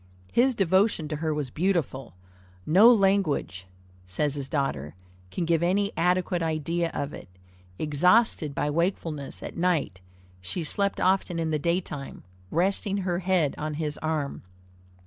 [0.31, 2.15] His devotion to her was beautiful.
[2.65, 3.67] "No language,"
[4.07, 4.95] says his daughter,
[5.29, 7.29] "can give any adequate idea of it.
[7.77, 10.01] Exhausted by wakefulness at night,
[10.41, 14.41] she slept often in the daytime, resting her head on his arm.